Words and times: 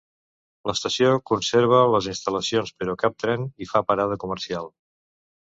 L'estació 0.69 1.11
conserva 1.31 1.83
les 1.95 2.09
instal·lacions 2.13 2.73
però 2.79 2.97
cap 3.05 3.21
tren 3.25 3.47
hi 3.65 3.71
fa 3.75 3.85
parada 3.93 4.19
comercial. 4.25 4.73